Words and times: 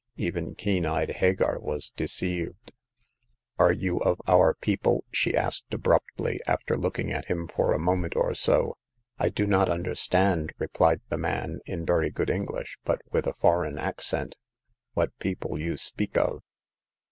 Even 0.15 0.55
keen 0.55 0.83
eyed 0.83 1.11
Hagar 1.17 1.59
was 1.59 1.91
deceived. 1.91 2.71
Are 3.59 3.71
you 3.71 3.99
of 3.99 4.19
our 4.27 4.55
people?" 4.55 5.03
she 5.13 5.37
asked, 5.37 5.71
abruptly, 5.71 6.39
after 6.47 6.75
looking 6.75 7.13
at 7.13 7.25
him 7.25 7.47
for 7.47 7.71
a 7.71 7.77
moment 7.77 8.15
or 8.15 8.33
so. 8.33 8.77
I 9.19 9.29
do 9.29 9.45
not 9.45 9.69
understand," 9.69 10.53
replied 10.57 11.01
the 11.09 11.19
man, 11.19 11.59
in 11.67 11.85
very 11.85 12.09
good 12.09 12.31
English, 12.31 12.79
but 12.83 12.99
with 13.11 13.27
a 13.27 13.33
foreign 13.35 13.77
accent." 13.77 14.37
What 14.95 15.15
people 15.19 15.59
you 15.59 15.77
speak 15.77 16.17
of 16.17 16.41